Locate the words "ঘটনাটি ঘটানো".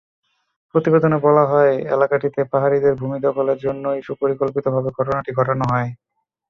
4.97-5.65